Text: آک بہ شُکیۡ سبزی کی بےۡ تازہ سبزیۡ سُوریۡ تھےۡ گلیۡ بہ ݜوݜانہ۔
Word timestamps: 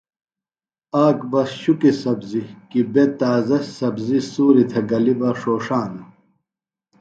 آک 1.05 1.19
بہ 1.31 1.41
شُکیۡ 1.61 1.97
سبزی 2.01 2.41
کی 2.69 2.81
بےۡ 2.93 3.11
تازہ 3.19 3.57
سبزیۡ 3.77 4.23
سُوریۡ 4.31 4.67
تھےۡ 4.69 4.85
گلیۡ 4.89 5.17
بہ 5.19 5.29
ݜوݜانہ۔ 5.39 6.01